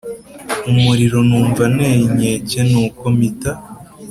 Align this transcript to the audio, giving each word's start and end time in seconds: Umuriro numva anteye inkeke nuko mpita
Umuriro 0.71 1.17
numva 1.27 1.61
anteye 1.69 1.99
inkeke 2.07 2.59
nuko 2.71 3.03
mpita 3.15 3.51